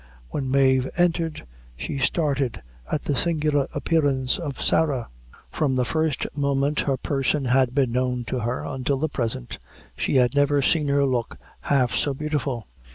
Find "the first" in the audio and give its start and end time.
5.75-6.25